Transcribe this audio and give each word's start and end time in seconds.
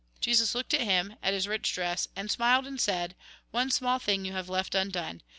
Jesus 0.19 0.55
looked 0.55 0.73
at 0.73 0.81
him, 0.81 1.15
at 1.21 1.35
his 1.35 1.47
rich 1.47 1.75
dress, 1.75 2.07
and 2.15 2.31
smiled, 2.31 2.65
and 2.65 2.81
said:" 2.81 3.13
One 3.51 3.69
small 3.69 3.99
thing 3.99 4.25
you 4.25 4.33
have 4.33 4.49
left 4.49 4.73
undone. 4.73 5.21